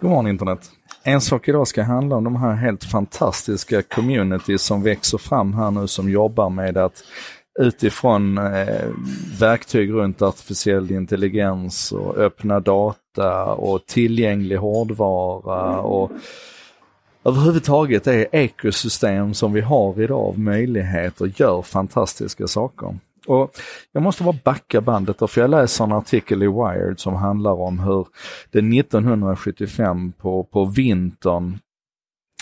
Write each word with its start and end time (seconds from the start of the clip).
God 0.00 0.10
morgon 0.10 0.26
internet. 0.26 0.70
En 1.02 1.20
sak 1.20 1.48
idag 1.48 1.68
ska 1.68 1.82
handla 1.82 2.16
om 2.16 2.24
de 2.24 2.36
här 2.36 2.54
helt 2.54 2.84
fantastiska 2.84 3.82
communities 3.82 4.62
som 4.62 4.82
växer 4.82 5.18
fram 5.18 5.52
här 5.54 5.70
nu 5.70 5.86
som 5.86 6.10
jobbar 6.10 6.50
med 6.50 6.76
att 6.76 7.04
utifrån 7.60 8.38
eh, 8.38 8.84
verktyg 9.40 9.92
runt 9.92 10.22
artificiell 10.22 10.90
intelligens 10.90 11.92
och 11.92 12.16
öppna 12.16 12.60
data 12.60 13.44
och 13.44 13.86
tillgänglig 13.86 14.56
hårdvara 14.56 15.80
och 15.80 16.10
överhuvudtaget 17.24 18.04
det 18.04 18.26
ekosystem 18.32 19.34
som 19.34 19.52
vi 19.52 19.60
har 19.60 20.02
idag 20.02 20.20
av 20.20 20.38
möjligheter 20.38 21.32
gör 21.36 21.62
fantastiska 21.62 22.46
saker. 22.46 22.98
Och 23.26 23.50
jag 23.92 24.02
måste 24.02 24.22
bara 24.22 24.38
backa 24.44 24.80
bandet 24.80 25.18
då, 25.18 25.26
för 25.26 25.40
jag 25.40 25.50
läser 25.50 25.84
en 25.84 25.92
artikel 25.92 26.42
i 26.42 26.46
Wired 26.46 27.00
som 27.00 27.14
handlar 27.14 27.52
om 27.52 27.78
hur 27.78 28.06
det 28.50 28.58
1975 28.58 30.12
på, 30.12 30.44
på 30.44 30.64
vintern 30.64 31.58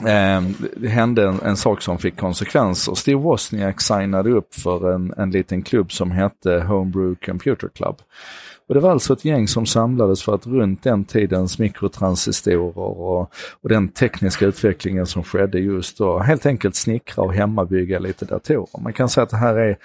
eh, 0.01 0.43
det 0.77 0.89
hände 0.89 1.29
en, 1.29 1.41
en, 1.41 1.57
sak 1.57 1.83
som 1.83 1.99
fick 1.99 2.17
konsekvenser. 2.17 2.95
Steve 2.95 3.21
Wozniak 3.21 3.81
signade 3.81 4.31
upp 4.31 4.55
för 4.55 4.95
en, 4.95 5.15
en 5.17 5.31
liten 5.31 5.63
klubb 5.63 5.93
som 5.93 6.11
hette 6.11 6.61
Homebrew 6.61 7.27
Computer 7.27 7.69
Club. 7.69 7.97
Och 8.69 8.75
det 8.75 8.81
var 8.81 8.91
alltså 8.91 9.13
ett 9.13 9.25
gäng 9.25 9.49
som 9.49 9.67
samlades 9.67 10.23
för 10.23 10.35
att 10.35 10.47
runt 10.47 10.83
den 10.83 11.05
tidens 11.05 11.59
mikrotransistorer 11.59 12.79
och, 12.79 13.21
och 13.61 13.69
den 13.69 13.89
tekniska 13.89 14.47
utvecklingen 14.47 15.07
som 15.07 15.23
skedde 15.23 15.59
just 15.59 15.99
då 15.99 16.19
helt 16.19 16.47
enkelt 16.47 16.77
snickra 16.77 17.25
och 17.25 17.35
hemmabygga 17.35 17.99
lite 17.99 18.25
datorer. 18.25 18.81
Man 18.83 18.93
kan 18.93 19.09
säga 19.09 19.23
att 19.23 19.31
det 19.31 19.37
här 19.37 19.55
är 19.55 19.77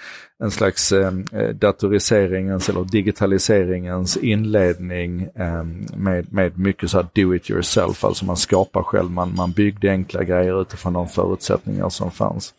en 0.44 0.50
slags 0.50 0.92
ehm, 0.92 1.24
eh, 1.32 1.48
datoriseringens 1.48 2.68
eller 2.68 2.84
digitaliseringens 2.84 4.16
inledning 4.16 5.28
eh, 5.34 5.64
med, 5.96 6.32
med 6.32 6.58
mycket 6.58 6.90
så 6.90 6.96
här 6.96 7.06
do 7.14 7.34
it 7.34 7.50
yourself, 7.50 8.04
alltså 8.04 8.24
man 8.24 8.36
skapar 8.36 8.82
själv, 8.82 9.10
man, 9.10 9.34
man 9.36 9.52
byggde 9.52 9.88
enkla 9.98 10.24
grejer 10.24 10.62
utifrån 10.62 10.92
de 10.92 11.08
förutsättningar 11.08 11.88
som 11.88 12.10
fanns. 12.10 12.54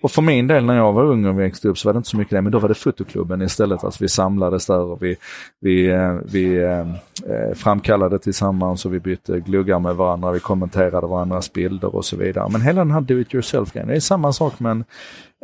Och 0.00 0.10
för 0.10 0.22
min 0.22 0.46
del 0.46 0.64
när 0.64 0.76
jag 0.76 0.92
var 0.92 1.04
ung 1.04 1.26
och 1.26 1.40
växte 1.40 1.68
upp 1.68 1.78
så 1.78 1.88
var 1.88 1.92
det 1.92 1.96
inte 1.96 2.08
så 2.08 2.16
mycket 2.16 2.30
det, 2.30 2.42
men 2.42 2.52
då 2.52 2.58
var 2.58 2.68
det 2.68 2.74
fotoklubben 2.74 3.42
istället. 3.42 3.84
Alltså 3.84 4.04
vi 4.04 4.08
samlades 4.08 4.66
där 4.66 4.80
och 4.80 5.02
vi, 5.02 5.16
vi, 5.60 5.86
eh, 5.86 6.12
vi 6.24 6.56
eh, 6.56 6.80
eh, 7.32 7.54
framkallade 7.54 8.18
tillsammans 8.18 8.86
och 8.86 8.94
vi 8.94 9.00
bytte 9.00 9.40
gluggar 9.40 9.78
med 9.78 9.96
varandra, 9.96 10.32
vi 10.32 10.40
kommenterade 10.40 11.06
varandras 11.06 11.52
bilder 11.52 11.94
och 11.94 12.04
så 12.04 12.16
vidare. 12.16 12.48
Men 12.52 12.60
hela 12.60 12.80
den 12.80 12.90
här 12.90 13.00
do 13.00 13.20
it 13.20 13.34
yourself-grejen, 13.34 13.88
det 13.88 13.96
är 13.96 14.00
samma 14.00 14.32
sak 14.32 14.60
med 14.60 14.70
en, 14.70 14.84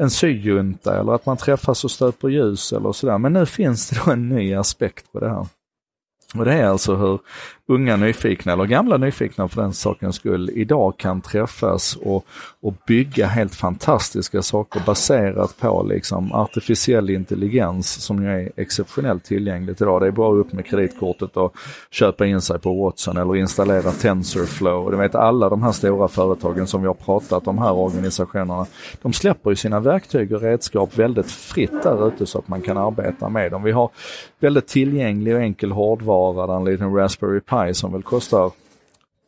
en 0.00 0.10
syjunta 0.10 1.00
eller 1.00 1.12
att 1.12 1.27
man 1.27 1.36
träffas 1.36 1.84
och 1.84 1.91
stöper 1.91 2.28
ljus 2.28 2.72
eller 2.72 2.92
sådär. 2.92 3.19
Men 3.19 3.32
nu 3.32 3.47
finns 3.47 3.91
det 3.91 4.00
då 4.05 4.12
en 4.12 4.28
ny 4.28 4.55
aspekt 4.55 5.12
på 5.12 5.20
det 5.20 5.28
här. 5.28 5.47
Och 6.38 6.44
det 6.44 6.52
är 6.52 6.66
alltså 6.66 6.94
hur 6.94 7.18
unga 7.66 7.96
nyfikna, 7.96 8.52
eller 8.52 8.64
gamla 8.64 8.96
nyfikna 8.96 9.48
för 9.48 9.62
den 9.62 9.72
sakens 9.72 10.16
skull, 10.16 10.50
idag 10.54 10.96
kan 10.96 11.20
träffas 11.20 11.96
och, 11.96 12.24
och 12.60 12.74
bygga 12.86 13.26
helt 13.26 13.54
fantastiska 13.54 14.42
saker 14.42 14.82
baserat 14.86 15.58
på 15.60 15.82
liksom 15.82 16.32
artificiell 16.32 17.10
intelligens 17.10 17.88
som 17.88 18.22
ju 18.22 18.28
är 18.28 18.52
exceptionellt 18.56 19.24
tillgängligt 19.24 19.80
idag. 19.80 20.00
Det 20.00 20.06
är 20.06 20.10
bara 20.10 20.34
upp 20.34 20.52
med 20.52 20.66
kreditkortet 20.66 21.36
och 21.36 21.54
köpa 21.91 22.26
in 22.26 22.41
sig 22.41 22.58
på 22.58 22.84
Watson 22.84 23.16
eller 23.16 23.36
installera 23.36 23.91
TensorFlow. 23.91 24.91
Du 24.91 24.96
vet 24.96 25.14
alla 25.14 25.48
de 25.48 25.62
här 25.62 25.72
stora 25.72 26.08
företagen 26.08 26.66
som 26.66 26.80
vi 26.80 26.86
har 26.86 26.94
pratat 26.94 27.48
om 27.48 27.58
här, 27.58 27.72
organisationerna, 27.72 28.66
de 29.02 29.12
släpper 29.12 29.50
ju 29.50 29.56
sina 29.56 29.80
verktyg 29.80 30.32
och 30.32 30.42
redskap 30.42 30.98
väldigt 30.98 31.30
fritt 31.30 31.82
där 31.82 32.08
ute 32.08 32.26
så 32.26 32.38
att 32.38 32.48
man 32.48 32.62
kan 32.62 32.76
arbeta 32.76 33.28
med 33.28 33.50
dem. 33.50 33.62
Vi 33.62 33.72
har 33.72 33.91
väldigt 34.41 34.66
tillgänglig 34.66 35.34
och 35.34 35.41
enkel 35.41 35.72
hårdvara, 35.72 36.23
där 36.33 36.56
en 36.56 36.64
liten 36.64 36.94
Raspberry 36.94 37.41
Pi 37.41 37.55
Pi 37.55 37.75
som 37.75 37.92
väl 37.92 38.03
kostar 38.03 38.53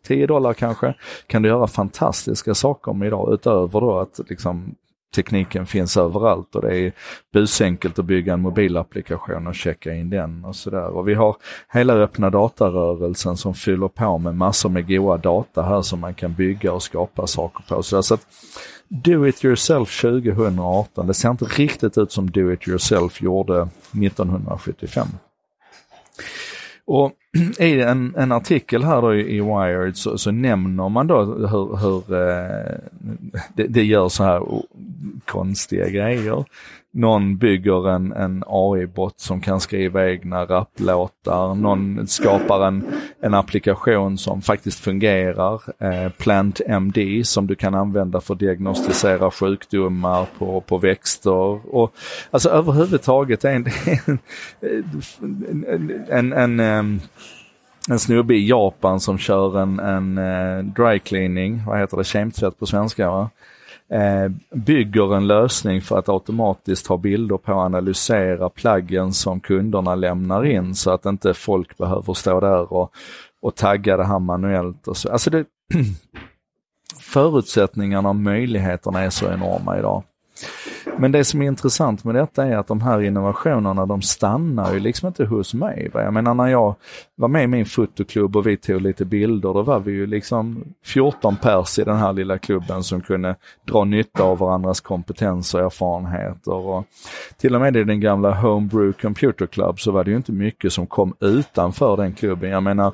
10 0.06 0.26
dollar 0.26 0.54
kanske, 0.54 0.94
kan 1.26 1.42
du 1.42 1.48
göra 1.48 1.66
fantastiska 1.66 2.54
saker 2.54 2.92
med 2.92 3.06
idag 3.06 3.34
utöver 3.34 3.80
då 3.80 3.98
att 3.98 4.20
liksom 4.28 4.74
tekniken 5.14 5.66
finns 5.66 5.96
överallt 5.96 6.54
och 6.54 6.62
det 6.62 6.78
är 6.78 6.92
busenkelt 7.32 7.98
att 7.98 8.04
bygga 8.04 8.32
en 8.32 8.40
mobilapplikation 8.40 9.46
och 9.46 9.54
checka 9.54 9.94
in 9.94 10.10
den 10.10 10.44
och 10.44 10.56
sådär. 10.56 10.88
Och 10.88 11.08
vi 11.08 11.14
har 11.14 11.36
hela 11.72 11.94
öppna 11.94 12.30
datarörelsen 12.30 13.36
som 13.36 13.54
fyller 13.54 13.88
på 13.88 14.18
med 14.18 14.36
massor 14.36 14.68
med 14.68 14.88
goa 14.88 15.16
data 15.16 15.62
här 15.62 15.82
som 15.82 16.00
man 16.00 16.14
kan 16.14 16.34
bygga 16.34 16.72
och 16.72 16.82
skapa 16.82 17.26
saker 17.26 17.64
på. 17.68 17.82
Så, 17.82 18.02
så 18.02 18.14
att 18.14 18.26
Do 18.88 19.26
it 19.26 19.44
yourself 19.44 20.00
2018, 20.00 21.06
det 21.06 21.14
ser 21.14 21.30
inte 21.30 21.44
riktigt 21.44 21.98
ut 21.98 22.12
som 22.12 22.30
Do 22.30 22.52
it 22.52 22.68
yourself 22.68 23.22
gjorde 23.22 23.68
1975. 23.92 25.06
Och 26.86 27.12
i 27.58 27.80
en, 27.80 28.14
en 28.16 28.32
artikel 28.32 28.84
här 28.84 29.02
då 29.02 29.14
i, 29.14 29.40
Wired 29.40 29.96
så, 29.96 30.18
så, 30.18 30.30
nämner 30.30 30.88
man 30.88 31.06
då 31.06 31.24
hur, 31.24 31.76
hur 31.76 32.14
eh, 32.14 32.78
det, 33.54 33.66
det, 33.66 33.84
gör 33.84 34.08
så 34.08 34.24
här 34.24 34.42
konstiga 35.24 35.88
grejer 35.88 36.44
någon 36.96 37.36
bygger 37.36 37.88
en, 37.88 38.12
en 38.12 38.44
AI-bot 38.46 39.20
som 39.20 39.40
kan 39.40 39.60
skriva 39.60 40.10
egna 40.10 40.44
rapplåtar. 40.44 41.54
Någon 41.54 42.06
skapar 42.06 42.66
en, 42.66 42.84
en 43.20 43.34
applikation 43.34 44.18
som 44.18 44.42
faktiskt 44.42 44.80
fungerar. 44.80 45.62
Eh, 45.78 46.12
Plant 46.12 46.60
MD 46.66 47.24
som 47.24 47.46
du 47.46 47.54
kan 47.54 47.74
använda 47.74 48.20
för 48.20 48.34
att 48.34 48.40
diagnostisera 48.40 49.30
sjukdomar 49.30 50.26
på, 50.38 50.60
på 50.60 50.78
växter. 50.78 51.74
Och, 51.74 51.92
alltså 52.30 52.48
överhuvudtaget 52.48 53.44
är 53.44 53.50
en, 53.50 53.66
en, 56.10 56.32
en, 56.32 56.60
en 56.60 57.00
en 57.88 57.98
snubbe 57.98 58.34
i 58.34 58.48
Japan 58.48 59.00
som 59.00 59.18
kör 59.18 59.60
en, 59.60 59.78
en 59.78 60.18
uh, 60.18 60.64
dry 60.64 60.98
cleaning, 60.98 61.62
vad 61.66 61.78
heter 61.78 61.96
det, 61.96 62.04
kemtvätt 62.04 62.58
på 62.58 62.66
svenska 62.66 63.10
va? 63.10 63.30
Eh, 63.90 64.30
bygger 64.50 65.16
en 65.16 65.26
lösning 65.26 65.80
för 65.80 65.98
att 65.98 66.08
automatiskt 66.08 66.86
ha 66.86 66.96
bilder 66.96 67.36
på 67.36 67.52
och 67.52 67.58
analysera 67.58 68.48
plaggen 68.48 69.12
som 69.12 69.40
kunderna 69.40 69.94
lämnar 69.94 70.44
in 70.44 70.74
så 70.74 70.90
att 70.90 71.06
inte 71.06 71.34
folk 71.34 71.78
behöver 71.78 72.14
stå 72.14 72.40
där 72.40 72.72
och, 72.72 72.92
och 73.40 73.54
tagga 73.54 73.96
det 73.96 74.04
här 74.04 74.18
manuellt. 74.18 74.88
Och 74.88 74.96
så. 74.96 75.12
Alltså 75.12 75.30
det, 75.30 75.44
förutsättningarna 77.00 78.08
och 78.08 78.16
möjligheterna 78.16 79.00
är 79.00 79.10
så 79.10 79.32
enorma 79.32 79.78
idag. 79.78 80.02
Men 80.98 81.12
det 81.12 81.24
som 81.24 81.42
är 81.42 81.46
intressant 81.46 82.04
med 82.04 82.14
detta 82.14 82.46
är 82.46 82.56
att 82.56 82.66
de 82.66 82.80
här 82.80 83.02
innovationerna 83.02 83.86
de 83.86 84.02
stannar 84.02 84.74
ju 84.74 84.80
liksom 84.80 85.06
inte 85.06 85.24
hos 85.24 85.54
mig. 85.54 85.90
Va? 85.94 86.02
Jag 86.02 86.12
menar 86.14 86.34
när 86.34 86.46
jag 86.46 86.74
var 87.14 87.28
med 87.28 87.44
i 87.44 87.46
min 87.46 87.66
fotoklubb 87.66 88.36
och 88.36 88.46
vi 88.46 88.56
tog 88.56 88.80
lite 88.80 89.04
bilder, 89.04 89.54
då 89.54 89.62
var 89.62 89.80
vi 89.80 89.92
ju 89.92 90.06
liksom 90.06 90.64
14 90.84 91.36
pers 91.36 91.78
i 91.78 91.84
den 91.84 91.96
här 91.96 92.12
lilla 92.12 92.38
klubben 92.38 92.82
som 92.82 93.00
kunde 93.00 93.36
dra 93.64 93.84
nytta 93.84 94.22
av 94.22 94.38
varandras 94.38 94.80
kompetens 94.80 95.54
och 95.54 95.60
erfarenheter. 95.60 96.54
Och 96.54 96.84
till 97.36 97.54
och 97.54 97.60
med 97.60 97.76
i 97.76 97.84
den 97.84 98.00
gamla 98.00 98.34
Homebrew 98.34 98.92
Computer 99.02 99.46
Club 99.46 99.80
så 99.80 99.92
var 99.92 100.04
det 100.04 100.10
ju 100.10 100.16
inte 100.16 100.32
mycket 100.32 100.72
som 100.72 100.86
kom 100.86 101.14
utanför 101.20 101.96
den 101.96 102.12
klubben. 102.12 102.50
Jag 102.50 102.62
menar 102.62 102.92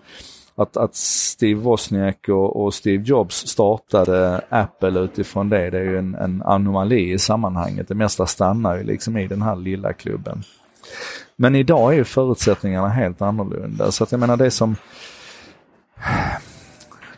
att, 0.55 0.77
att 0.77 0.95
Steve 0.95 1.61
Wozniak 1.61 2.29
och, 2.29 2.65
och, 2.65 2.75
Steve 2.75 3.05
Jobs 3.05 3.47
startade 3.47 4.41
Apple 4.49 5.01
utifrån 5.01 5.49
det, 5.49 5.71
det 5.71 5.79
är 5.79 5.83
ju 5.83 5.99
en, 5.99 6.15
en 6.15 6.43
anomali 6.43 7.13
i 7.13 7.19
sammanhanget. 7.19 7.89
Det 7.89 7.95
mesta 7.95 8.27
stannar 8.27 8.77
ju 8.77 8.85
liksom 8.85 9.17
i 9.17 9.27
den 9.27 9.43
här 9.43 9.57
lilla 9.57 9.93
klubben. 9.93 10.43
Men 11.37 11.55
idag 11.55 11.93
är 11.93 11.97
ju 11.97 12.05
förutsättningarna 12.05 12.89
helt 12.89 13.23
annorlunda. 13.23 13.93
Så 13.93 14.05
att 14.05 14.13
jag 14.13 14.21
menar 14.21 14.37
det 14.37 14.51
som 14.51 14.77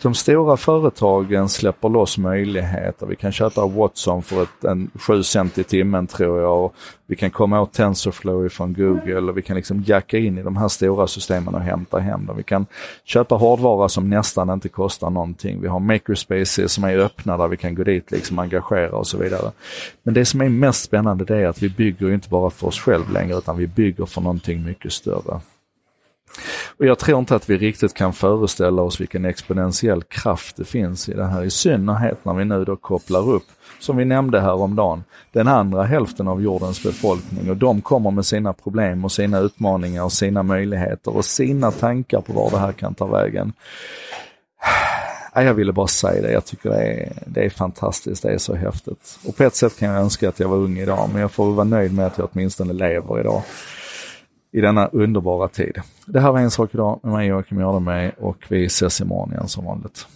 de 0.04 0.15
stora 0.15 0.56
företagen 0.56 1.48
släpper 1.48 1.88
loss 1.88 2.19
möjligheter. 2.19 3.06
Vi 3.06 3.16
kan 3.16 3.32
köpa 3.32 3.66
Watson 3.66 4.22
för 4.22 4.42
ett, 4.42 4.65
en 4.65 4.91
7 4.94 5.22
cent 5.22 5.59
i 5.59 5.65
timmen 5.65 6.06
tror 6.06 6.41
jag. 6.41 6.70
Vi 7.06 7.16
kan 7.16 7.31
komma 7.31 7.60
åt 7.60 7.72
TensorFlow 7.72 8.48
från 8.48 8.72
Google 8.72 9.20
och 9.20 9.37
vi 9.37 9.43
kan 9.43 9.56
liksom 9.56 9.82
jacka 9.87 10.19
in 10.19 10.38
i 10.38 10.43
de 10.43 10.56
här 10.56 10.69
stora 10.69 11.06
systemen 11.06 11.54
och 11.54 11.60
hämta 11.60 11.98
hem 11.98 12.26
dem. 12.26 12.37
Vi 12.37 12.43
kan 12.43 12.66
köpa 13.04 13.34
hårdvara 13.34 13.88
som 13.88 14.10
nästan 14.10 14.50
inte 14.50 14.69
kostar 14.69 15.11
någonting. 15.11 15.61
Vi 15.61 15.69
har 15.69 15.81
makerspaces 15.81 16.73
som 16.73 16.84
är 16.84 16.99
öppna 16.99 17.37
där 17.37 17.49
vi 17.49 17.56
kan 17.56 17.75
gå 17.75 17.84
dit 17.84 18.11
liksom 18.11 18.38
engagera 18.38 18.96
och 18.96 19.06
så 19.06 19.19
vidare. 19.19 19.50
Men 20.02 20.14
det 20.14 20.25
som 20.25 20.40
är 20.40 20.49
mest 20.49 20.84
spännande 20.84 21.25
det 21.25 21.37
är 21.37 21.46
att 21.46 21.62
vi 21.62 21.69
bygger 21.69 22.12
inte 22.12 22.28
bara 22.28 22.50
för 22.50 22.67
oss 22.67 22.78
själva 22.78 23.12
längre 23.12 23.38
utan 23.38 23.56
vi 23.56 23.67
bygger 23.67 24.06
för 24.06 24.20
någonting 24.20 24.64
mycket 24.64 24.93
större. 24.93 25.40
Och 26.79 26.87
jag 26.87 26.99
tror 26.99 27.19
inte 27.19 27.35
att 27.35 27.50
vi 27.50 27.59
riktigt 27.59 27.94
kan 27.94 28.12
föreställa 28.12 28.82
oss 28.82 29.00
vilken 29.00 29.25
exponentiell 29.25 30.03
kraft 30.03 30.56
det 30.56 30.65
finns 30.65 31.09
i 31.09 31.15
det 31.15 31.25
här, 31.25 31.44
i 31.44 31.50
synnerhet 31.50 32.25
när 32.25 32.35
vi 32.35 32.44
nu 32.44 32.65
då 32.65 32.76
kopplar 32.76 33.31
upp, 33.31 33.47
som 33.81 33.97
vi 33.97 34.05
nämnde 34.05 34.41
häromdagen, 34.41 35.05
den 35.32 35.49
andra 35.49 35.82
hälften 35.82 36.29
av 36.29 36.43
jordens 36.43 36.82
befolkning 36.82 37.50
och 37.50 37.56
de 37.56 37.82
kommer 37.82 38.11
med 38.11 38.26
sina 38.26 38.53
problem 38.53 39.05
och 39.05 39.12
sina 39.12 39.38
utmaningar 39.38 40.05
och 40.05 40.12
sina 40.12 40.43
möjligheter 40.43 41.17
och 41.17 41.25
sina 41.25 41.71
tankar 41.71 42.21
på 42.21 42.32
var 42.32 42.50
det 42.50 42.59
här 42.59 42.73
kan 42.73 42.94
ta 42.94 43.06
vägen. 43.06 43.53
Jag 45.35 45.55
ville 45.55 45.73
bara 45.73 45.87
säga 45.87 46.23
det, 46.23 46.32
jag 46.32 46.44
tycker 46.44 46.71
det 46.71 46.76
är, 46.76 47.12
det 47.26 47.44
är 47.44 47.50
fantastiskt, 47.50 48.23
det 48.23 48.32
är 48.32 48.38
så 48.38 48.55
häftigt. 48.55 49.19
Och 49.26 49.37
på 49.37 49.44
ett 49.44 49.55
sätt 49.55 49.79
kan 49.79 49.88
jag 49.88 50.00
önska 50.00 50.29
att 50.29 50.41
jag 50.41 50.49
var 50.49 50.56
ung 50.56 50.79
idag, 50.79 51.09
men 51.12 51.21
jag 51.21 51.31
får 51.31 51.53
vara 51.53 51.65
nöjd 51.65 51.94
med 51.94 52.06
att 52.06 52.19
jag 52.19 52.29
åtminstone 52.32 52.73
lever 52.73 53.21
idag 53.21 53.43
i 54.54 54.60
denna 54.60 54.86
underbara 54.86 55.48
tid. 55.48 55.80
Det 56.06 56.20
här 56.20 56.32
var 56.32 56.40
En 56.40 56.50
sak 56.50 56.74
idag 56.74 57.00
med 57.02 57.12
mig 57.12 57.28
Joakim 57.28 57.60
Jardenberg 57.60 58.12
och 58.18 58.36
vi 58.48 58.64
ses 58.64 59.00
imorgon 59.00 59.32
igen 59.32 59.48
som 59.48 59.64
vanligt. 59.64 60.06